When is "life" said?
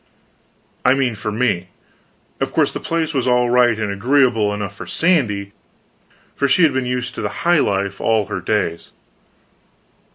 7.59-8.01